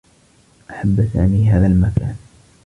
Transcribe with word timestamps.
أحبّ 0.71 1.09
سامي 1.13 1.49
هذا 1.49 1.67
المكان. 1.67 2.15